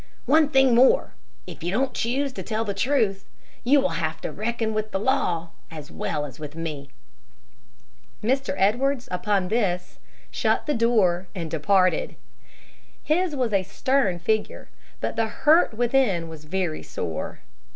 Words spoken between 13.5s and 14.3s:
a stern